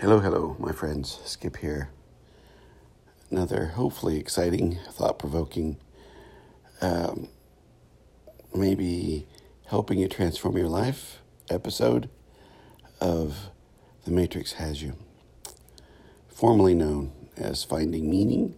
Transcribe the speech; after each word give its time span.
Hello, 0.00 0.20
hello, 0.20 0.54
my 0.60 0.70
friends. 0.70 1.18
Skip 1.24 1.56
here. 1.56 1.90
Another 3.32 3.66
hopefully 3.74 4.16
exciting, 4.20 4.78
thought 4.92 5.18
provoking, 5.18 5.76
um, 6.80 7.26
maybe 8.54 9.26
helping 9.66 9.98
you 9.98 10.06
transform 10.06 10.56
your 10.56 10.68
life 10.68 11.18
episode 11.50 12.08
of 13.00 13.50
The 14.04 14.12
Matrix 14.12 14.52
Has 14.52 14.80
You, 14.80 14.94
formerly 16.28 16.76
known 16.76 17.10
as 17.36 17.64
Finding 17.64 18.08
Meaning. 18.08 18.54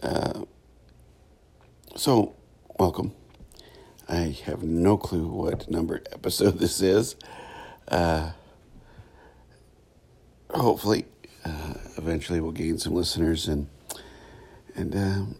Uh, 0.00 0.44
so, 1.96 2.36
welcome. 2.78 3.12
I 4.08 4.36
have 4.44 4.62
no 4.62 4.96
clue 4.96 5.26
what 5.26 5.68
number 5.68 6.02
episode 6.12 6.60
this 6.60 6.80
is. 6.80 7.16
Uh, 7.88 8.30
hopefully, 10.58 11.06
uh, 11.44 11.74
eventually 11.96 12.40
we'll 12.40 12.52
gain 12.52 12.78
some 12.78 12.94
listeners, 12.94 13.48
and 13.48 13.68
and 14.74 14.94
um, 14.94 15.36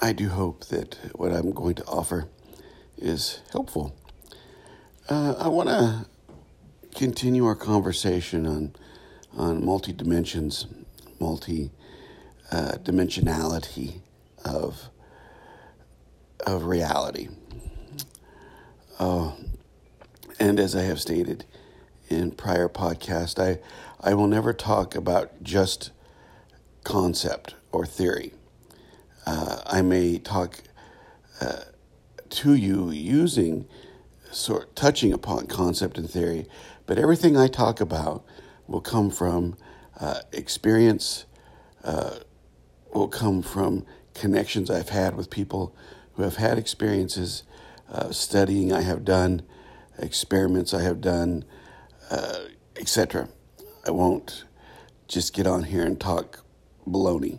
I 0.00 0.12
do 0.12 0.28
hope 0.28 0.66
that 0.66 0.96
what 1.14 1.32
I'm 1.32 1.52
going 1.52 1.74
to 1.76 1.84
offer 1.86 2.28
is 2.96 3.40
helpful. 3.52 3.94
Uh, 5.08 5.34
I 5.38 5.48
want 5.48 5.68
to 5.68 6.06
continue 6.96 7.46
our 7.46 7.56
conversation 7.56 8.46
on 8.46 8.74
on 9.36 9.64
multi 9.64 9.92
dimensions, 9.92 10.66
multi 11.20 11.70
uh, 12.50 12.72
dimensionality 12.82 14.00
of 14.44 14.88
of 16.46 16.64
reality. 16.64 17.28
Uh, 18.98 19.32
and 20.40 20.58
as 20.58 20.74
I 20.74 20.82
have 20.82 21.00
stated 21.00 21.44
in 22.08 22.32
prior 22.32 22.68
podcast, 22.68 23.38
I 23.42 23.58
I 24.00 24.14
will 24.14 24.28
never 24.28 24.52
talk 24.52 24.94
about 24.94 25.42
just 25.42 25.90
concept 26.84 27.54
or 27.72 27.84
theory. 27.84 28.32
Uh, 29.26 29.60
I 29.66 29.82
may 29.82 30.18
talk 30.18 30.62
uh, 31.40 31.64
to 32.30 32.54
you 32.54 32.90
using 32.90 33.66
sort 34.30 34.74
touching 34.76 35.12
upon 35.12 35.46
concept 35.46 35.98
and 35.98 36.08
theory, 36.08 36.46
but 36.86 36.98
everything 36.98 37.36
I 37.36 37.48
talk 37.48 37.80
about 37.80 38.24
will 38.66 38.80
come 38.80 39.10
from 39.10 39.56
uh, 40.00 40.20
experience, 40.32 41.26
uh, 41.82 42.18
will 42.94 43.08
come 43.08 43.42
from 43.42 43.84
connections 44.14 44.70
I've 44.70 44.90
had 44.90 45.16
with 45.16 45.30
people 45.30 45.74
who 46.14 46.22
have 46.22 46.36
had 46.36 46.58
experiences, 46.58 47.42
uh, 47.90 48.12
studying 48.12 48.72
I 48.72 48.82
have 48.82 49.04
done, 49.04 49.42
experiments 49.98 50.72
I 50.72 50.82
have 50.82 51.00
done, 51.00 51.44
uh, 52.10 52.44
etc. 52.76 53.28
I 53.86 53.90
won't 53.90 54.44
just 55.08 55.32
get 55.32 55.46
on 55.46 55.64
here 55.64 55.84
and 55.84 55.98
talk 55.98 56.44
baloney 56.86 57.38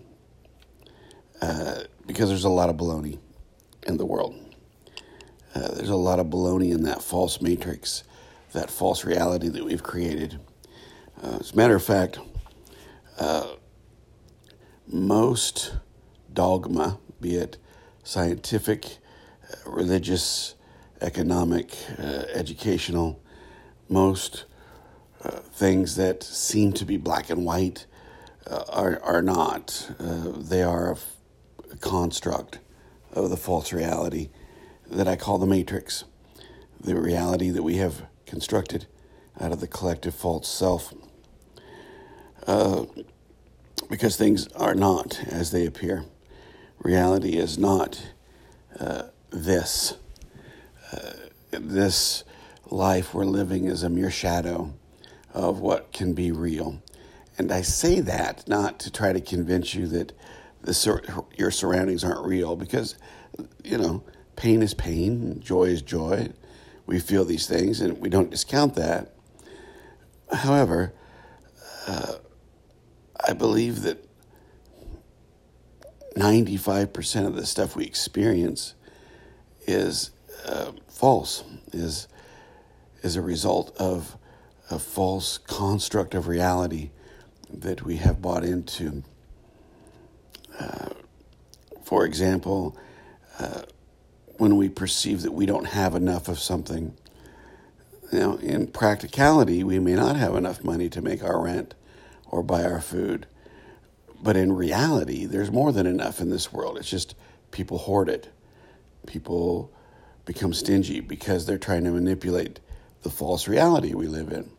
uh, 1.42 1.82
because 2.06 2.30
there's 2.30 2.44
a 2.44 2.50
lot 2.50 2.70
of 2.70 2.76
baloney 2.78 3.20
in 3.88 3.98
the 3.98 4.06
world. 4.06 4.36
Uh, 5.56 5.74
there's 5.74 5.90
a 5.90 5.96
lot 5.96 6.20
of 6.20 6.28
baloney 6.28 6.72
in 6.72 6.84
that 6.84 7.02
false 7.02 7.42
matrix, 7.42 8.04
that 8.54 8.70
false 8.70 9.04
reality 9.04 9.50
that 9.50 9.64
we've 9.64 9.84
created. 9.84 10.40
Uh, 11.24 11.38
as 11.40 11.52
a 11.52 11.56
matter 11.56 11.76
of 11.76 11.84
fact, 11.84 12.20
uh, 13.18 13.54
most 14.88 15.76
dogma, 16.32 17.00
be 17.20 17.36
it 17.36 17.58
scientific, 18.04 18.98
uh, 19.52 19.70
religious, 19.70 20.56
economic, 21.02 21.76
educational, 22.34 23.22
most 23.88 24.46
uh, 25.24 25.32
things 25.32 25.96
that 25.96 26.24
seem 26.24 26.74
to 26.74 26.86
be 26.86 26.98
black 26.98 27.30
and 27.30 27.46
white 27.46 27.86
uh, 28.48 28.64
are, 28.70 29.00
are 29.04 29.22
not. 29.22 29.92
Uh, 30.00 30.32
they 30.36 30.64
are 30.64 30.90
a, 30.90 30.96
f- 30.96 31.16
a 31.72 31.78
construct 31.78 32.60
of 33.12 33.30
the 33.30 33.38
false 33.38 33.74
reality 33.74 34.30
that 34.90 35.08
I 35.08 35.16
call 35.16 35.38
the 35.38 35.46
matrix, 35.46 36.04
the 36.80 36.96
reality 36.96 37.50
that 37.50 37.64
we 37.64 37.78
have 37.78 38.04
constructed 38.26 38.88
out 39.40 39.52
of 39.52 39.60
the 39.60 39.68
collective 39.68 40.16
false 40.16 40.48
self. 40.48 40.94
Uh, 42.48 42.86
because 43.90 44.16
things 44.16 44.48
are 44.50 44.76
not 44.76 45.20
as 45.28 45.52
they 45.52 45.66
appear. 45.66 46.06
Reality 46.80 47.38
is 47.38 47.58
not 47.58 48.12
uh, 48.80 49.04
this. 49.32 49.96
This 51.52 52.24
life 52.68 53.14
we're 53.14 53.26
living 53.26 53.66
is 53.66 53.84
a 53.84 53.90
mere 53.90 54.12
shadow 54.12 54.74
of 55.34 55.60
what 55.60 55.92
can 55.92 56.14
be 56.14 56.32
real. 56.32 56.82
And 57.38 57.52
I 57.52 57.62
say 57.62 58.00
that 58.02 58.48
not 58.48 58.80
to 58.80 58.92
try 58.92 59.14
to 59.14 59.22
convince 59.22 59.74
you 59.74 59.88
that 59.88 60.12
the 60.62 61.24
your 61.38 61.52
surroundings 61.52 62.04
aren't 62.04 62.26
real, 62.26 62.56
because, 62.56 62.96
you 63.64 63.78
know, 63.78 64.04
pain 64.36 64.62
is 64.62 64.74
pain, 64.74 65.40
joy 65.40 65.66
is 65.66 65.82
joy. 65.82 66.30
We 66.86 67.00
feel 67.00 67.24
these 67.24 67.48
things, 67.48 67.82
and 67.82 68.00
we 68.00 68.10
don't 68.10 68.30
discount 68.30 68.76
that. 68.76 69.14
However, 70.32 70.94
uh, 71.88 72.16
I 73.26 73.34
believe 73.34 73.84
that 73.84 74.06
95% 76.16 77.28
of 77.28 77.36
the 77.36 77.46
stuff 77.46 77.76
we 77.76 77.86
experience 77.86 78.76
is 79.68 80.12
uh, 80.46 80.72
false, 80.88 81.44
is, 81.72 82.08
is 83.02 83.16
a 83.16 83.22
result 83.22 83.76
of 83.78 84.18
a 84.70 84.80
false 84.80 85.38
construct 85.38 86.14
of 86.14 86.28
reality 86.28 86.92
that 87.52 87.84
we 87.84 87.98
have 87.98 88.22
bought 88.22 88.44
into. 88.44 89.04
Uh, 90.60 90.90
for 91.84 92.06
example, 92.06 92.78
uh, 93.40 93.64
when 94.38 94.58
we 94.58 94.70
perceive 94.70 95.24
that 95.24 95.34
we 95.34 95.46
don't 95.46 95.66
have 95.66 95.96
enough 95.96 96.28
of 96.28 96.40
something, 96.40 96.96
know, 98.12 98.38
in 98.38 98.68
practicality, 98.68 99.64
we 99.64 99.80
may 99.80 99.94
not 99.94 100.16
have 100.16 100.36
enough 100.36 100.64
money 100.64 100.90
to 100.90 101.02
make 101.02 101.24
our 101.24 101.42
rent 101.42 101.74
or 102.28 102.44
buy 102.44 102.64
our 102.64 102.82
food. 102.82 103.28
But 104.22 104.36
in 104.36 104.54
reality, 104.54 105.26
there's 105.26 105.52
more 105.52 105.72
than 105.72 105.86
enough 105.86 106.20
in 106.20 106.30
this 106.30 106.52
world. 106.52 106.78
It's 106.78 106.90
just 106.90 107.16
people 107.52 107.78
hoard 107.78 108.10
it. 108.10 108.30
People 109.08 109.72
become 110.26 110.54
stingy 110.54 111.00
because 111.00 111.46
they're 111.46 111.58
trying 111.58 111.84
to 111.86 111.92
manipulate 111.92 112.60
the 113.02 113.10
false 113.10 113.48
reality 113.48 113.94
we 113.94 114.08
live 114.08 114.32
in. 114.32 114.50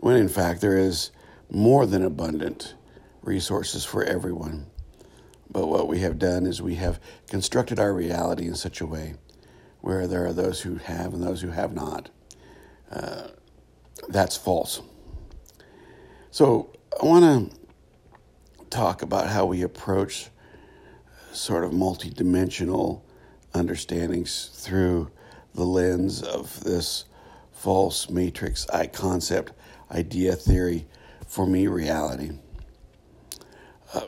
When 0.00 0.16
in 0.16 0.28
fact, 0.28 0.62
there 0.62 0.78
is 0.78 1.10
more 1.50 1.84
than 1.84 2.02
abundant 2.02 2.74
resources 3.20 3.84
for 3.84 4.02
everyone. 4.02 4.66
But 5.50 5.66
what 5.66 5.88
we 5.88 6.00
have 6.00 6.18
done 6.18 6.46
is 6.46 6.62
we 6.62 6.76
have 6.76 6.98
constructed 7.28 7.78
our 7.78 7.92
reality 7.92 8.46
in 8.46 8.54
such 8.54 8.80
a 8.80 8.86
way 8.86 9.16
where 9.82 10.06
there 10.06 10.24
are 10.24 10.32
those 10.32 10.62
who 10.62 10.76
have 10.76 11.12
and 11.12 11.22
those 11.22 11.42
who 11.42 11.50
have 11.50 11.74
not. 11.74 12.08
Uh, 12.90 13.28
that's 14.08 14.38
false. 14.38 14.80
So 16.30 16.72
I 17.00 17.04
want 17.04 17.50
to 17.50 18.66
talk 18.70 19.02
about 19.02 19.26
how 19.26 19.44
we 19.44 19.60
approach 19.60 20.30
sort 21.32 21.62
of 21.62 21.72
multidimensional 21.72 23.02
understandings 23.52 24.50
through 24.54 25.10
the 25.54 25.64
lens 25.64 26.22
of 26.22 26.64
this 26.64 27.04
false 27.60 28.08
matrix 28.08 28.66
I 28.70 28.86
concept, 28.86 29.52
idea, 29.90 30.34
theory, 30.34 30.86
for 31.28 31.46
me, 31.46 31.66
reality. 31.66 32.30
Uh, 33.92 34.06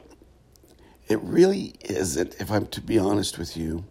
it 1.07 1.21
really 1.21 1.75
isn't, 1.83 2.35
if 2.41 2.51
I'm 2.51 2.67
to 2.69 2.81
be 2.81 2.99
honest 2.99 3.37
with 3.37 3.55
you, 3.55 3.85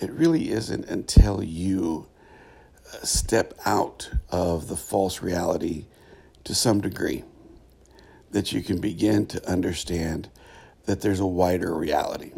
it 0.00 0.12
really 0.12 0.52
isn't 0.52 0.84
until 0.84 1.42
you 1.42 2.06
uh, 2.92 3.04
step 3.04 3.54
out 3.66 4.10
of 4.30 4.68
the 4.68 4.76
false 4.76 5.20
reality 5.20 5.86
to 6.44 6.54
some 6.54 6.80
degree 6.80 7.24
that 8.30 8.52
you 8.52 8.62
can 8.62 8.80
begin 8.80 9.26
to 9.26 9.50
understand 9.50 10.28
that 10.84 11.00
there's 11.00 11.20
a 11.20 11.26
wider 11.26 11.74
reality. 11.74 12.30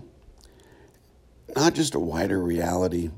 Not 1.55 1.75
just 1.75 1.95
a 1.95 2.01
wider 2.01 2.43
reality 2.43 3.11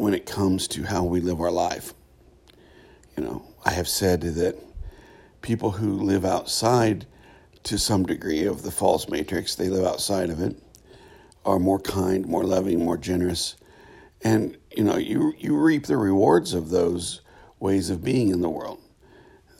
when 0.00 0.14
it 0.14 0.24
comes 0.24 0.66
to 0.66 0.82
how 0.82 1.04
we 1.04 1.20
live 1.20 1.42
our 1.42 1.50
life. 1.50 1.92
You 3.18 3.22
know, 3.22 3.42
I 3.66 3.72
have 3.72 3.86
said 3.86 4.22
that 4.22 4.56
people 5.42 5.72
who 5.72 5.92
live 5.92 6.24
outside 6.24 7.04
to 7.64 7.78
some 7.78 8.06
degree 8.06 8.46
of 8.46 8.62
the 8.62 8.70
false 8.70 9.10
matrix, 9.10 9.54
they 9.54 9.68
live 9.68 9.84
outside 9.84 10.30
of 10.30 10.40
it, 10.40 10.56
are 11.44 11.58
more 11.58 11.78
kind, 11.78 12.24
more 12.24 12.44
loving, 12.44 12.82
more 12.82 12.96
generous. 12.96 13.56
And, 14.22 14.56
you 14.74 14.84
know, 14.84 14.96
you, 14.96 15.34
you 15.36 15.54
reap 15.54 15.84
the 15.84 15.98
rewards 15.98 16.54
of 16.54 16.70
those 16.70 17.20
ways 17.58 17.90
of 17.90 18.02
being 18.02 18.30
in 18.30 18.40
the 18.40 18.48
world 18.48 18.80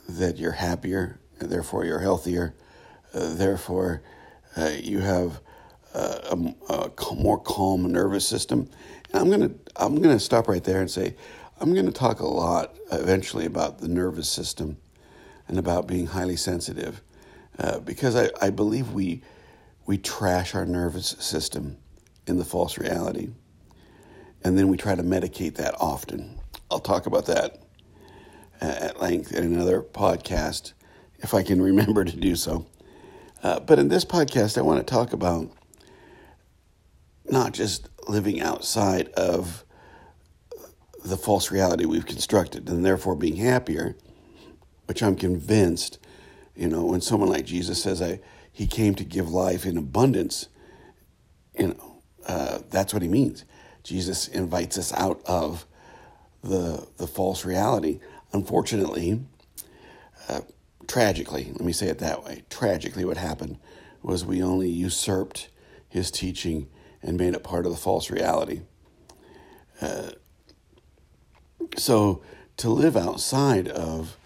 that 0.09 0.37
you're 0.37 0.53
happier, 0.53 1.19
therefore 1.37 1.85
you're 1.85 1.99
healthier, 1.99 2.55
uh, 3.13 3.35
therefore 3.35 4.01
uh, 4.57 4.71
you 4.81 5.01
have 5.01 5.39
a, 5.93 6.53
a, 6.69 7.15
more 7.15 7.39
calm 7.39 7.91
nervous 7.91 8.25
system. 8.25 8.69
And 9.11 9.21
I'm 9.21 9.29
gonna 9.29 9.51
I'm 9.75 10.01
gonna 10.01 10.19
stop 10.19 10.47
right 10.47 10.63
there 10.63 10.79
and 10.79 10.89
say 10.89 11.15
I'm 11.59 11.73
gonna 11.73 11.91
talk 11.91 12.19
a 12.19 12.27
lot 12.27 12.75
eventually 12.91 13.45
about 13.45 13.79
the 13.79 13.87
nervous 13.87 14.29
system, 14.29 14.77
and 15.51 15.59
about 15.59 15.85
being 15.85 16.07
highly 16.07 16.37
sensitive 16.37 17.01
uh, 17.59 17.79
because 17.79 18.15
I, 18.15 18.29
I 18.41 18.49
believe 18.49 18.93
we, 18.93 19.21
we 19.85 19.97
trash 19.97 20.55
our 20.55 20.65
nervous 20.65 21.09
system 21.19 21.77
in 22.25 22.37
the 22.37 22.45
false 22.45 22.77
reality. 22.77 23.29
And 24.43 24.57
then 24.57 24.69
we 24.69 24.77
try 24.77 24.95
to 24.95 25.03
medicate 25.03 25.55
that 25.55 25.75
often. 25.79 26.39
I'll 26.71 26.79
talk 26.79 27.05
about 27.05 27.25
that 27.27 27.59
at 28.61 28.99
length 29.01 29.33
in 29.33 29.43
another 29.43 29.81
podcast 29.81 30.73
if 31.19 31.33
I 31.33 31.43
can 31.43 31.61
remember 31.71 32.05
to 32.05 32.15
do 32.15 32.35
so. 32.35 32.65
Uh, 33.43 33.59
but 33.59 33.77
in 33.77 33.89
this 33.89 34.05
podcast, 34.05 34.57
I 34.57 34.61
want 34.61 34.85
to 34.85 34.91
talk 34.91 35.13
about 35.13 35.51
not 37.31 37.53
just 37.53 37.89
living 38.07 38.41
outside 38.41 39.07
of 39.09 39.63
the 41.03 41.17
false 41.17 41.51
reality 41.51 41.85
we've 41.85 42.05
constructed 42.05 42.69
and 42.69 42.85
therefore 42.85 43.15
being 43.15 43.37
happier, 43.37 43.95
which 44.85 45.01
I'm 45.01 45.15
convinced, 45.15 45.99
you 46.55 46.67
know, 46.67 46.85
when 46.85 47.01
someone 47.01 47.29
like 47.29 47.45
Jesus 47.45 47.81
says, 47.81 48.01
I, 48.01 48.19
He 48.51 48.67
came 48.67 48.95
to 48.95 49.03
give 49.03 49.29
life 49.29 49.65
in 49.65 49.77
abundance, 49.77 50.47
you 51.57 51.69
know, 51.69 52.01
uh, 52.27 52.59
that's 52.69 52.93
what 52.93 53.01
He 53.01 53.07
means. 53.09 53.45
Jesus 53.83 54.27
invites 54.27 54.77
us 54.77 54.93
out 54.93 55.21
of 55.25 55.65
the, 56.43 56.87
the 56.97 57.07
false 57.07 57.45
reality. 57.45 57.99
Unfortunately, 58.33 59.21
uh, 60.29 60.41
tragically, 60.87 61.45
let 61.45 61.61
me 61.61 61.73
say 61.73 61.87
it 61.87 61.99
that 61.99 62.23
way, 62.23 62.43
tragically, 62.49 63.05
what 63.05 63.17
happened 63.17 63.57
was 64.03 64.25
we 64.25 64.41
only 64.41 64.69
usurped 64.69 65.49
his 65.89 66.11
teaching 66.11 66.67
and 67.01 67.17
made 67.17 67.33
it 67.33 67.43
part 67.43 67.65
of 67.65 67.71
the 67.71 67.77
false 67.77 68.09
reality. 68.09 68.61
Uh, 69.81 70.11
so, 71.77 72.21
to 72.57 72.69
live 72.69 72.95
outside 72.95 73.67
of 73.67 74.17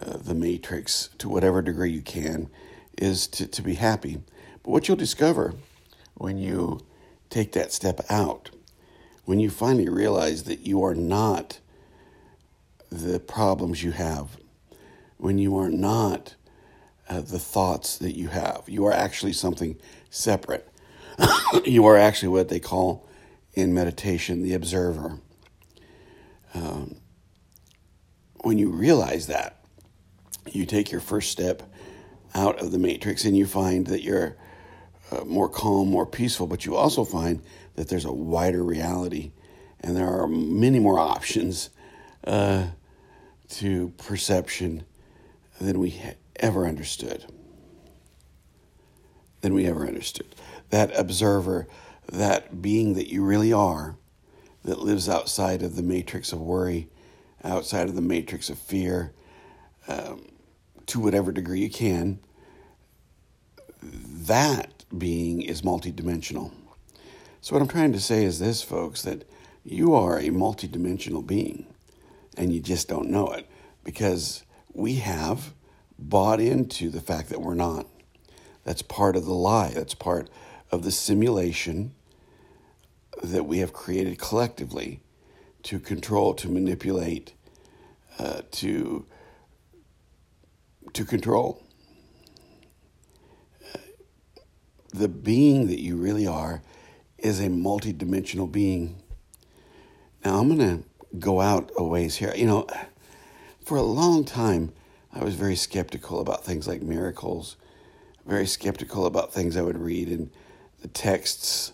uh, 0.00 0.16
the 0.16 0.34
matrix 0.34 1.08
to 1.18 1.28
whatever 1.28 1.62
degree 1.62 1.90
you 1.90 2.02
can 2.02 2.50
is 2.98 3.26
to, 3.28 3.46
to 3.46 3.62
be 3.62 3.74
happy. 3.74 4.20
But 4.62 4.70
what 4.70 4.88
you'll 4.88 4.96
discover 4.96 5.54
when 6.14 6.38
you 6.38 6.80
take 7.30 7.52
that 7.52 7.72
step 7.72 8.00
out, 8.10 8.50
when 9.24 9.40
you 9.40 9.50
finally 9.50 9.88
realize 9.88 10.44
that 10.44 10.66
you 10.66 10.82
are 10.84 10.94
not 10.94 11.60
the 12.90 13.20
problems 13.20 13.82
you 13.82 13.92
have, 13.92 14.36
when 15.16 15.38
you 15.38 15.56
are 15.56 15.70
not 15.70 16.34
uh, 17.08 17.20
the 17.20 17.38
thoughts 17.38 17.96
that 17.98 18.16
you 18.16 18.28
have, 18.28 18.64
you 18.66 18.84
are 18.86 18.92
actually 18.92 19.32
something 19.32 19.76
separate. 20.10 20.69
you 21.64 21.86
are 21.86 21.96
actually 21.96 22.28
what 22.28 22.48
they 22.48 22.60
call 22.60 23.08
in 23.54 23.74
meditation 23.74 24.42
the 24.42 24.54
observer. 24.54 25.18
Um, 26.54 26.96
when 28.42 28.58
you 28.58 28.70
realize 28.70 29.26
that, 29.26 29.64
you 30.50 30.66
take 30.66 30.90
your 30.90 31.00
first 31.00 31.30
step 31.30 31.62
out 32.34 32.60
of 32.60 32.72
the 32.72 32.78
matrix 32.78 33.24
and 33.24 33.36
you 33.36 33.46
find 33.46 33.86
that 33.88 34.02
you're 34.02 34.36
uh, 35.10 35.24
more 35.24 35.48
calm, 35.48 35.90
more 35.90 36.06
peaceful, 36.06 36.46
but 36.46 36.64
you 36.64 36.76
also 36.76 37.04
find 37.04 37.42
that 37.74 37.88
there's 37.88 38.04
a 38.04 38.12
wider 38.12 38.62
reality 38.62 39.32
and 39.80 39.96
there 39.96 40.08
are 40.08 40.26
many 40.26 40.78
more 40.78 40.98
options 40.98 41.70
uh, 42.24 42.66
to 43.48 43.88
perception 43.96 44.84
than 45.60 45.78
we 45.78 46.00
ever 46.36 46.66
understood. 46.66 47.24
Than 49.40 49.54
we 49.54 49.66
ever 49.66 49.86
understood. 49.86 50.34
That 50.70 50.96
observer, 50.98 51.66
that 52.10 52.62
being 52.62 52.94
that 52.94 53.08
you 53.08 53.24
really 53.24 53.52
are, 53.52 53.96
that 54.64 54.80
lives 54.80 55.08
outside 55.08 55.62
of 55.62 55.76
the 55.76 55.82
matrix 55.82 56.32
of 56.32 56.40
worry, 56.40 56.88
outside 57.42 57.88
of 57.88 57.94
the 57.94 58.02
matrix 58.02 58.50
of 58.50 58.58
fear, 58.58 59.12
um, 59.88 60.26
to 60.86 61.00
whatever 61.00 61.32
degree 61.32 61.60
you 61.60 61.70
can, 61.70 62.20
that 63.82 64.84
being 64.96 65.42
is 65.42 65.62
multidimensional. 65.62 66.52
So, 67.40 67.54
what 67.54 67.62
I'm 67.62 67.68
trying 67.68 67.92
to 67.92 68.00
say 68.00 68.24
is 68.24 68.38
this, 68.38 68.62
folks, 68.62 69.02
that 69.02 69.28
you 69.64 69.94
are 69.94 70.18
a 70.18 70.28
multidimensional 70.28 71.26
being 71.26 71.66
and 72.36 72.52
you 72.52 72.60
just 72.60 72.88
don't 72.88 73.10
know 73.10 73.28
it 73.32 73.46
because 73.84 74.44
we 74.72 74.96
have 74.96 75.52
bought 75.98 76.40
into 76.40 76.90
the 76.90 77.00
fact 77.00 77.28
that 77.30 77.40
we're 77.40 77.54
not. 77.54 77.86
That's 78.64 78.82
part 78.82 79.16
of 79.16 79.24
the 79.24 79.34
lie, 79.34 79.70
that's 79.70 79.94
part 79.94 80.28
of 80.70 80.82
the 80.82 80.90
simulation 80.90 81.94
that 83.22 83.44
we 83.44 83.58
have 83.58 83.72
created 83.72 84.18
collectively 84.18 85.00
to 85.62 85.78
control, 85.78 86.34
to 86.34 86.48
manipulate, 86.48 87.34
uh, 88.18 88.42
to 88.50 89.04
to 90.92 91.04
control. 91.04 91.62
Uh, 93.74 93.78
the 94.92 95.08
being 95.08 95.68
that 95.68 95.80
you 95.80 95.96
really 95.96 96.26
are 96.26 96.62
is 97.18 97.38
a 97.38 97.48
multidimensional 97.48 98.50
being. 98.50 99.00
Now 100.24 100.38
I'm 100.38 100.48
going 100.48 100.82
to 100.82 101.18
go 101.18 101.40
out 101.40 101.70
a 101.76 101.84
ways 101.84 102.16
here. 102.16 102.34
You 102.34 102.46
know, 102.46 102.66
for 103.64 103.76
a 103.76 103.82
long 103.82 104.24
time, 104.24 104.72
I 105.12 105.22
was 105.22 105.34
very 105.34 105.56
skeptical 105.56 106.20
about 106.20 106.44
things 106.44 106.66
like 106.66 106.82
miracles, 106.82 107.56
very 108.26 108.46
skeptical 108.46 109.06
about 109.06 109.32
things 109.32 109.56
I 109.56 109.62
would 109.62 109.78
read 109.78 110.08
in 110.08 110.30
the 110.80 110.88
texts 110.88 111.72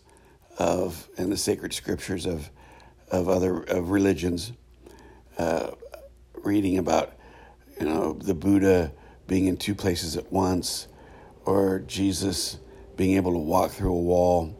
of 0.58 1.08
and 1.16 1.30
the 1.30 1.36
sacred 1.36 1.72
scriptures 1.72 2.26
of 2.26 2.50
of 3.10 3.28
other 3.28 3.62
of 3.62 3.90
religions, 3.90 4.52
uh, 5.38 5.70
reading 6.42 6.78
about 6.78 7.12
you 7.78 7.86
know 7.86 8.14
the 8.14 8.34
Buddha 8.34 8.92
being 9.26 9.46
in 9.46 9.56
two 9.56 9.74
places 9.74 10.16
at 10.16 10.32
once, 10.32 10.88
or 11.44 11.80
Jesus 11.80 12.58
being 12.96 13.16
able 13.16 13.32
to 13.32 13.38
walk 13.38 13.72
through 13.72 13.92
a 13.92 14.00
wall, 14.00 14.56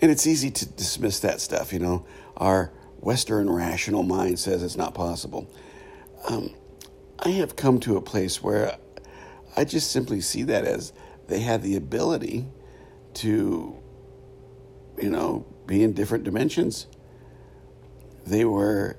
and 0.00 0.10
it's 0.10 0.26
easy 0.26 0.50
to 0.50 0.66
dismiss 0.66 1.20
that 1.20 1.40
stuff. 1.40 1.72
You 1.72 1.78
know, 1.78 2.06
our 2.36 2.72
Western 2.98 3.48
rational 3.48 4.02
mind 4.02 4.38
says 4.38 4.62
it's 4.62 4.76
not 4.76 4.94
possible. 4.94 5.50
Um, 6.28 6.54
I 7.18 7.30
have 7.30 7.56
come 7.56 7.80
to 7.80 7.96
a 7.96 8.00
place 8.00 8.42
where 8.42 8.76
I 9.56 9.64
just 9.64 9.90
simply 9.90 10.20
see 10.20 10.42
that 10.44 10.64
as 10.64 10.92
they 11.28 11.40
had 11.40 11.62
the 11.62 11.76
ability 11.76 12.46
to, 13.14 13.76
you 15.00 15.10
know, 15.10 15.46
be 15.66 15.82
in 15.82 15.92
different 15.92 16.24
dimensions. 16.24 16.86
They 18.26 18.44
were 18.44 18.96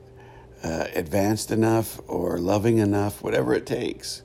uh, 0.64 0.86
advanced 0.94 1.52
enough 1.52 2.00
or 2.08 2.38
loving 2.38 2.78
enough, 2.78 3.24
whatever 3.24 3.54
it 3.54 3.66
takes. 3.66 4.24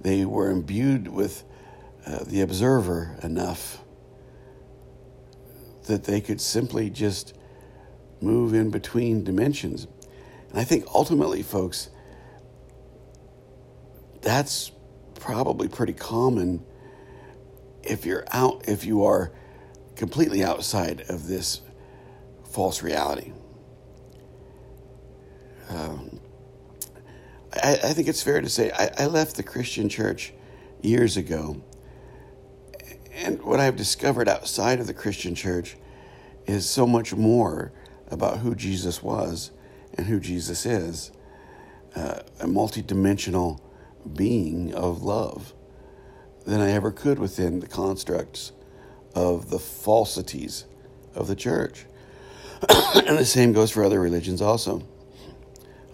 They 0.00 0.24
were 0.24 0.50
imbued 0.50 1.08
with 1.08 1.44
uh, 2.06 2.24
the 2.24 2.40
observer 2.40 3.18
enough 3.22 3.82
that 5.86 6.04
they 6.04 6.20
could 6.20 6.40
simply 6.40 6.90
just 6.90 7.34
move 8.20 8.54
in 8.54 8.70
between 8.70 9.24
dimensions. 9.24 9.86
And 10.50 10.58
I 10.58 10.64
think 10.64 10.86
ultimately, 10.94 11.42
folks, 11.42 11.90
that's 14.22 14.72
probably 15.14 15.68
pretty 15.68 15.92
common 15.92 16.64
if 17.86 18.04
you're 18.06 18.24
out, 18.32 18.68
if 18.68 18.84
you 18.84 19.04
are 19.04 19.32
completely 19.96 20.42
outside 20.42 21.04
of 21.08 21.26
this 21.26 21.60
false 22.44 22.82
reality. 22.82 23.32
Um, 25.68 26.20
I, 27.52 27.72
I, 27.72 27.92
think 27.92 28.08
it's 28.08 28.22
fair 28.22 28.40
to 28.40 28.48
say 28.48 28.70
I, 28.72 28.90
I 28.98 29.06
left 29.06 29.36
the 29.36 29.42
Christian 29.42 29.88
church 29.88 30.32
years 30.82 31.16
ago. 31.16 31.62
And 33.14 33.42
what 33.42 33.60
I've 33.60 33.76
discovered 33.76 34.28
outside 34.28 34.80
of 34.80 34.86
the 34.86 34.94
Christian 34.94 35.34
church 35.34 35.76
is 36.46 36.68
so 36.68 36.86
much 36.86 37.14
more 37.14 37.72
about 38.08 38.38
who 38.38 38.54
Jesus 38.54 39.02
was 39.02 39.50
and 39.96 40.06
who 40.06 40.20
Jesus 40.20 40.66
is 40.66 41.12
uh, 41.94 42.20
a 42.40 42.46
multidimensional 42.46 43.60
being 44.14 44.74
of 44.74 45.02
love 45.02 45.54
than 46.44 46.60
I 46.60 46.72
ever 46.72 46.90
could 46.90 47.18
within 47.18 47.60
the 47.60 47.66
constructs 47.66 48.52
of 49.14 49.50
the 49.50 49.58
falsities 49.58 50.64
of 51.14 51.26
the 51.26 51.36
church. 51.36 51.86
and 52.68 53.18
the 53.18 53.24
same 53.24 53.52
goes 53.52 53.70
for 53.70 53.84
other 53.84 54.00
religions 54.00 54.42
also. 54.42 54.82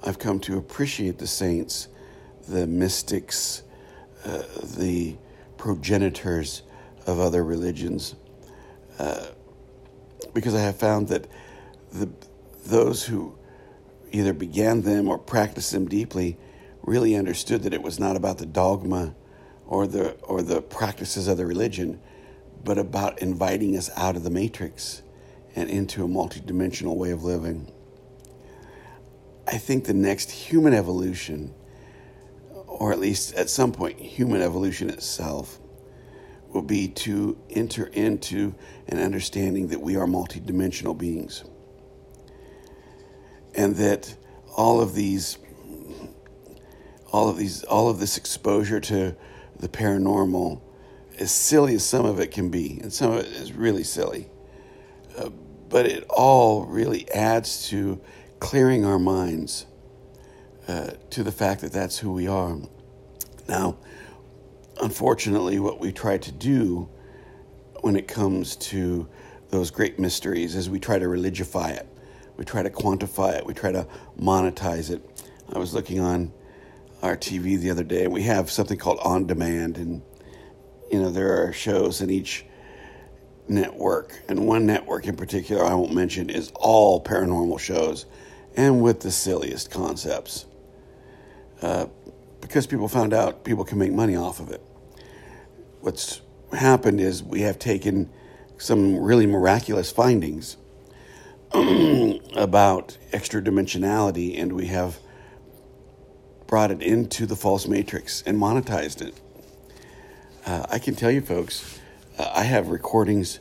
I've 0.02 0.18
come 0.18 0.40
to 0.40 0.56
appreciate 0.56 1.18
the 1.18 1.26
saints, 1.26 1.88
the 2.48 2.66
mystics, 2.66 3.62
uh, 4.24 4.42
the 4.76 5.16
progenitors 5.56 6.62
of 7.06 7.20
other 7.20 7.44
religions, 7.44 8.14
uh, 8.98 9.26
because 10.32 10.54
I 10.54 10.60
have 10.60 10.76
found 10.76 11.08
that 11.08 11.26
the, 11.92 12.08
those 12.64 13.04
who 13.04 13.34
either 14.12 14.32
began 14.32 14.82
them 14.82 15.08
or 15.08 15.18
practiced 15.18 15.72
them 15.72 15.86
deeply 15.86 16.36
really 16.82 17.14
understood 17.14 17.62
that 17.62 17.74
it 17.74 17.82
was 17.82 18.00
not 18.00 18.16
about 18.16 18.38
the 18.38 18.46
dogma 18.46 19.14
or 19.70 19.86
the 19.86 20.10
or 20.24 20.42
the 20.42 20.60
practices 20.60 21.26
of 21.28 21.38
the 21.38 21.46
religion, 21.46 21.98
but 22.62 22.76
about 22.76 23.22
inviting 23.22 23.74
us 23.74 23.88
out 23.96 24.16
of 24.16 24.22
the 24.22 24.30
matrix 24.30 25.00
and 25.56 25.70
into 25.70 26.04
a 26.04 26.08
multidimensional 26.08 26.94
way 26.94 27.10
of 27.10 27.24
living. 27.24 27.72
I 29.46 29.56
think 29.56 29.86
the 29.86 29.94
next 29.94 30.30
human 30.30 30.74
evolution 30.74 31.54
or 32.80 32.92
at 32.92 32.98
least 32.98 33.34
at 33.34 33.50
some 33.50 33.72
point, 33.72 33.98
human 33.98 34.40
evolution 34.40 34.88
itself 34.88 35.58
will 36.48 36.62
be 36.62 36.88
to 36.88 37.36
enter 37.50 37.86
into 37.88 38.54
an 38.88 38.98
understanding 38.98 39.68
that 39.68 39.82
we 39.82 39.96
are 39.96 40.06
multidimensional 40.06 40.96
beings. 40.96 41.44
And 43.54 43.76
that 43.76 44.16
all 44.56 44.80
of 44.80 44.94
these 44.94 45.36
all 47.12 47.28
of 47.28 47.36
these 47.36 47.64
all 47.64 47.90
of 47.90 47.98
this 48.00 48.16
exposure 48.16 48.80
to 48.80 49.14
the 49.60 49.68
paranormal 49.68 50.60
as 51.18 51.30
silly 51.30 51.74
as 51.74 51.84
some 51.84 52.04
of 52.04 52.18
it 52.18 52.30
can 52.30 52.50
be 52.50 52.78
and 52.82 52.92
some 52.92 53.12
of 53.12 53.18
it 53.20 53.26
is 53.26 53.52
really 53.52 53.84
silly 53.84 54.28
uh, 55.18 55.28
but 55.68 55.86
it 55.86 56.04
all 56.10 56.64
really 56.64 57.10
adds 57.12 57.68
to 57.68 58.00
clearing 58.40 58.84
our 58.84 58.98
minds 58.98 59.66
uh, 60.66 60.90
to 61.10 61.22
the 61.22 61.32
fact 61.32 61.60
that 61.60 61.72
that's 61.72 61.98
who 61.98 62.12
we 62.12 62.26
are. 62.26 62.56
Now 63.48 63.76
unfortunately 64.82 65.60
what 65.60 65.78
we 65.78 65.92
try 65.92 66.18
to 66.18 66.32
do 66.32 66.88
when 67.82 67.96
it 67.96 68.08
comes 68.08 68.56
to 68.56 69.08
those 69.50 69.70
great 69.70 69.98
mysteries 69.98 70.54
is 70.54 70.70
we 70.70 70.80
try 70.80 70.98
to 70.98 71.06
religify 71.06 71.70
it. 71.70 71.86
We 72.36 72.44
try 72.44 72.62
to 72.62 72.70
quantify 72.70 73.36
it. 73.36 73.46
We 73.46 73.54
try 73.54 73.72
to 73.72 73.86
monetize 74.18 74.90
it. 74.90 75.02
I 75.52 75.58
was 75.58 75.74
looking 75.74 76.00
on 76.00 76.32
our 77.02 77.16
TV 77.16 77.58
the 77.58 77.70
other 77.70 77.84
day. 77.84 78.06
We 78.06 78.22
have 78.24 78.50
something 78.50 78.78
called 78.78 78.98
On 79.02 79.26
Demand, 79.26 79.76
and 79.76 80.02
you 80.90 81.00
know 81.00 81.10
there 81.10 81.44
are 81.44 81.52
shows 81.52 82.00
in 82.00 82.10
each 82.10 82.44
network, 83.48 84.20
and 84.28 84.46
one 84.46 84.66
network 84.66 85.06
in 85.06 85.16
particular 85.16 85.64
I 85.64 85.74
won't 85.74 85.94
mention 85.94 86.30
is 86.30 86.52
all 86.54 87.02
paranormal 87.02 87.58
shows, 87.58 88.06
and 88.56 88.82
with 88.82 89.00
the 89.00 89.10
silliest 89.10 89.70
concepts. 89.70 90.46
Uh, 91.62 91.86
because 92.40 92.66
people 92.66 92.88
found 92.88 93.12
out 93.12 93.44
people 93.44 93.64
can 93.64 93.78
make 93.78 93.92
money 93.92 94.16
off 94.16 94.40
of 94.40 94.50
it. 94.50 94.62
What's 95.80 96.20
happened 96.52 97.00
is 97.00 97.22
we 97.22 97.42
have 97.42 97.58
taken 97.58 98.10
some 98.58 98.98
really 98.98 99.26
miraculous 99.26 99.90
findings 99.90 100.56
about 102.36 102.96
extra 103.12 103.42
dimensionality, 103.42 104.40
and 104.40 104.52
we 104.52 104.66
have 104.66 104.98
brought 106.50 106.72
it 106.72 106.82
into 106.82 107.26
the 107.26 107.36
false 107.36 107.68
matrix 107.68 108.24
and 108.26 108.36
monetized 108.36 109.00
it. 109.00 109.14
Uh, 110.44 110.66
I 110.68 110.80
can 110.80 110.96
tell 110.96 111.10
you, 111.10 111.20
folks, 111.20 111.78
uh, 112.18 112.28
I 112.34 112.42
have 112.42 112.70
recordings 112.70 113.38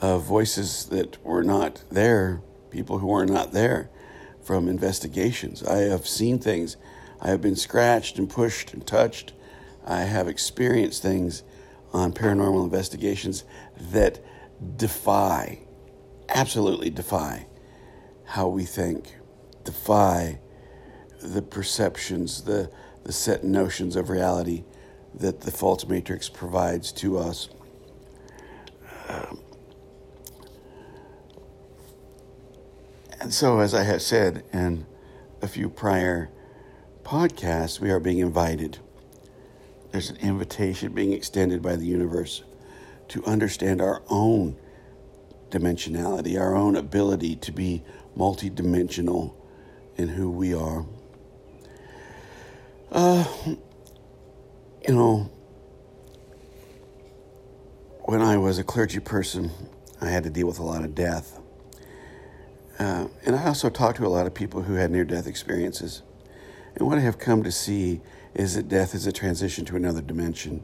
of 0.00 0.24
voices 0.24 0.86
that 0.86 1.24
were 1.24 1.44
not 1.44 1.84
there, 1.88 2.42
people 2.68 2.98
who 2.98 3.06
were 3.06 3.24
not 3.24 3.52
there 3.52 3.90
from 4.42 4.66
investigations. 4.66 5.62
I 5.62 5.82
have 5.82 6.04
seen 6.04 6.40
things. 6.40 6.76
I 7.20 7.28
have 7.28 7.40
been 7.40 7.54
scratched 7.54 8.18
and 8.18 8.28
pushed 8.28 8.74
and 8.74 8.84
touched. 8.84 9.32
I 9.86 10.00
have 10.00 10.26
experienced 10.26 11.00
things 11.00 11.44
on 11.92 12.12
paranormal 12.12 12.64
investigations 12.64 13.44
that 13.78 14.18
defy, 14.76 15.60
absolutely 16.28 16.90
defy 16.90 17.46
how 18.24 18.48
we 18.48 18.64
think, 18.64 19.14
defy 19.62 20.40
the 21.22 21.42
perceptions, 21.42 22.42
the, 22.42 22.70
the 23.04 23.12
set 23.12 23.44
notions 23.44 23.96
of 23.96 24.10
reality 24.10 24.64
that 25.14 25.40
the 25.42 25.50
false 25.50 25.86
matrix 25.86 26.28
provides 26.28 26.92
to 26.92 27.18
us. 27.18 27.48
Um, 29.08 29.40
and 33.20 33.32
so, 33.32 33.60
as 33.60 33.74
I 33.74 33.82
have 33.84 34.02
said 34.02 34.44
in 34.52 34.86
a 35.40 35.48
few 35.48 35.68
prior 35.68 36.30
podcasts, 37.04 37.80
we 37.80 37.90
are 37.90 38.00
being 38.00 38.18
invited. 38.18 38.78
There's 39.90 40.10
an 40.10 40.16
invitation 40.16 40.92
being 40.92 41.12
extended 41.12 41.62
by 41.62 41.76
the 41.76 41.84
universe 41.84 42.42
to 43.08 43.24
understand 43.26 43.80
our 43.80 44.02
own 44.08 44.56
dimensionality, 45.50 46.40
our 46.40 46.56
own 46.56 46.76
ability 46.76 47.36
to 47.36 47.52
be 47.52 47.82
multidimensional 48.16 49.34
in 49.96 50.08
who 50.08 50.30
we 50.30 50.54
are. 50.54 50.86
Uh, 52.92 53.24
you 53.46 54.94
know, 54.94 55.30
when 58.00 58.20
I 58.20 58.36
was 58.36 58.58
a 58.58 58.64
clergy 58.64 59.00
person, 59.00 59.50
I 60.02 60.10
had 60.10 60.24
to 60.24 60.30
deal 60.30 60.46
with 60.46 60.58
a 60.58 60.62
lot 60.62 60.84
of 60.84 60.94
death. 60.94 61.40
Uh, 62.78 63.06
and 63.24 63.34
I 63.34 63.46
also 63.46 63.70
talked 63.70 63.96
to 63.96 64.06
a 64.06 64.08
lot 64.08 64.26
of 64.26 64.34
people 64.34 64.64
who 64.64 64.74
had 64.74 64.90
near 64.90 65.06
death 65.06 65.26
experiences. 65.26 66.02
And 66.76 66.86
what 66.86 66.98
I 66.98 67.00
have 67.00 67.18
come 67.18 67.42
to 67.44 67.50
see 67.50 68.02
is 68.34 68.56
that 68.56 68.68
death 68.68 68.94
is 68.94 69.06
a 69.06 69.12
transition 69.12 69.64
to 69.66 69.76
another 69.76 70.02
dimension. 70.02 70.62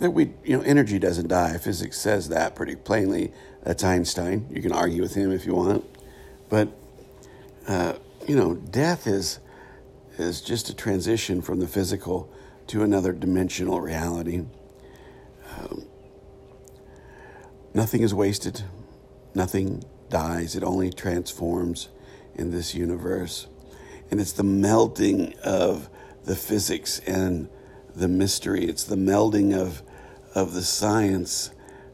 That 0.00 0.10
we, 0.10 0.34
you 0.44 0.58
know, 0.58 0.62
energy 0.62 0.98
doesn't 0.98 1.28
die. 1.28 1.56
Physics 1.56 1.98
says 1.98 2.28
that 2.28 2.54
pretty 2.54 2.76
plainly. 2.76 3.32
That's 3.62 3.82
Einstein. 3.82 4.46
You 4.50 4.60
can 4.60 4.72
argue 4.72 5.00
with 5.00 5.14
him 5.14 5.32
if 5.32 5.46
you 5.46 5.54
want. 5.54 5.86
But, 6.50 6.68
uh, 7.66 7.94
you 8.28 8.36
know, 8.36 8.56
death 8.56 9.06
is 9.06 9.38
is 10.18 10.40
just 10.40 10.70
a 10.70 10.74
transition 10.74 11.42
from 11.42 11.60
the 11.60 11.66
physical 11.66 12.32
to 12.68 12.82
another 12.82 13.12
dimensional 13.12 13.80
reality. 13.80 14.44
Um, 15.58 15.86
nothing 17.74 18.02
is 18.02 18.14
wasted, 18.14 18.62
nothing 19.34 19.84
dies, 20.08 20.56
it 20.56 20.62
only 20.62 20.90
transforms 20.90 21.88
in 22.34 22.50
this 22.50 22.74
universe. 22.74 23.46
And 24.10 24.20
it's 24.20 24.32
the 24.32 24.42
melding 24.42 25.36
of 25.40 25.88
the 26.24 26.36
physics 26.36 27.00
and 27.00 27.48
the 27.94 28.08
mystery, 28.08 28.64
it's 28.64 28.84
the 28.84 28.96
melding 28.96 29.54
of, 29.54 29.82
of 30.34 30.54
the 30.54 30.62
science 30.62 31.50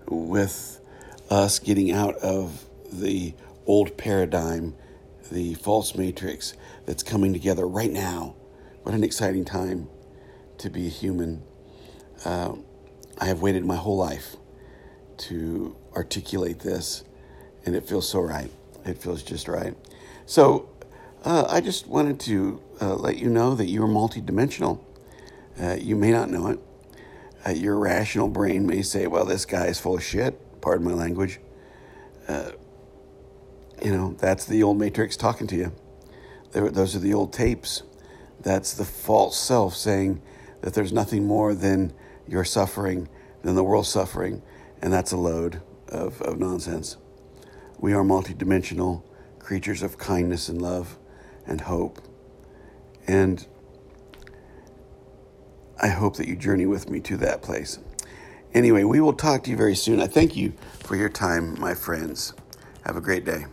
with 0.06 0.80
us 1.28 1.58
getting 1.58 1.92
out 1.92 2.16
of 2.16 2.66
the 2.92 3.34
old 3.66 3.96
paradigm, 3.96 4.74
the 5.30 5.54
false 5.54 5.94
matrix, 5.94 6.54
that's 6.86 7.02
coming 7.02 7.32
together 7.32 7.66
right 7.66 7.90
now. 7.90 8.34
What 8.82 8.94
an 8.94 9.04
exciting 9.04 9.44
time 9.44 9.88
to 10.58 10.70
be 10.70 10.86
a 10.86 10.90
human. 10.90 11.42
Uh, 12.24 12.54
I 13.18 13.26
have 13.26 13.42
waited 13.42 13.64
my 13.64 13.76
whole 13.76 13.96
life 13.96 14.36
to 15.18 15.76
articulate 15.94 16.60
this, 16.60 17.04
and 17.64 17.76
it 17.76 17.86
feels 17.88 18.08
so 18.08 18.20
right. 18.20 18.50
It 18.84 18.98
feels 18.98 19.22
just 19.22 19.48
right. 19.48 19.74
So, 20.26 20.68
uh, 21.24 21.46
I 21.48 21.60
just 21.60 21.86
wanted 21.86 22.18
to 22.20 22.62
uh, 22.80 22.94
let 22.94 23.18
you 23.18 23.28
know 23.28 23.54
that 23.54 23.66
you 23.66 23.82
are 23.84 23.88
multidimensional. 23.88 24.80
Uh, 25.60 25.76
you 25.78 25.94
may 25.96 26.10
not 26.10 26.30
know 26.30 26.48
it. 26.48 26.58
Uh, 27.46 27.50
your 27.50 27.78
rational 27.78 28.28
brain 28.28 28.66
may 28.66 28.82
say, 28.82 29.06
well, 29.06 29.26
this 29.26 29.44
guy 29.44 29.66
is 29.66 29.78
full 29.78 29.96
of 29.96 30.02
shit, 30.02 30.60
pardon 30.62 30.86
my 30.86 30.94
language. 30.94 31.40
You 33.82 33.92
know, 33.92 34.16
that's 34.18 34.44
the 34.44 34.62
old 34.62 34.78
matrix 34.78 35.16
talking 35.16 35.46
to 35.48 35.56
you 35.56 35.72
those 36.52 36.96
are 36.96 37.00
the 37.00 37.14
old 37.14 37.32
tapes. 37.32 37.82
That's 38.40 38.74
the 38.74 38.84
false 38.84 39.38
self 39.38 39.74
saying 39.74 40.22
that 40.62 40.74
there's 40.74 40.92
nothing 40.92 41.26
more 41.26 41.54
than 41.54 41.92
your 42.26 42.44
suffering, 42.44 43.08
than 43.42 43.54
the 43.54 43.64
world's 43.64 43.88
suffering, 43.88 44.42
and 44.82 44.92
that's 44.92 45.12
a 45.12 45.16
load 45.16 45.62
of, 45.88 46.20
of 46.22 46.38
nonsense. 46.38 46.96
We 47.78 47.92
are 47.92 48.02
multidimensional 48.02 49.02
creatures 49.38 49.82
of 49.82 49.98
kindness 49.98 50.48
and 50.48 50.60
love 50.60 50.98
and 51.46 51.62
hope. 51.62 52.00
And 53.06 53.46
I 55.82 55.88
hope 55.88 56.16
that 56.16 56.28
you 56.28 56.36
journey 56.36 56.66
with 56.66 56.90
me 56.90 57.00
to 57.00 57.16
that 57.18 57.42
place. 57.42 57.78
Anyway, 58.52 58.84
we 58.84 59.00
will 59.00 59.12
talk 59.12 59.44
to 59.44 59.50
you 59.50 59.56
very 59.56 59.74
soon. 59.74 60.00
I 60.00 60.06
thank 60.06 60.36
you 60.36 60.52
for 60.80 60.96
your 60.96 61.08
time, 61.08 61.58
my 61.58 61.74
friends. 61.74 62.34
Have 62.84 62.96
a 62.96 63.00
great 63.00 63.24
day. 63.24 63.46